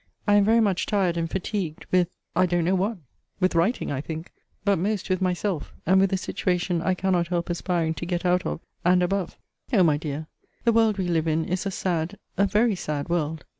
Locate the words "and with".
5.85-6.11